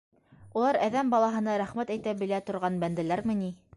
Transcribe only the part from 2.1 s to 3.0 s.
белә торған